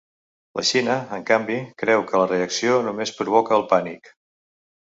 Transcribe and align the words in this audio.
La 0.59 0.63
Xina, 0.69 0.95
en 1.17 1.25
canvi, 1.27 1.59
creu 1.83 2.05
que 2.09 2.21
la 2.23 2.31
reacció 2.33 2.81
només 2.89 3.15
provoca 3.21 3.57
el 3.59 3.67
‘pànic’. 3.75 4.15